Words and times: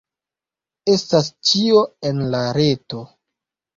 Estas 0.93 1.29
ĉio 1.49 1.85
en 2.11 2.23
la 2.37 2.41
reto. 2.61 3.07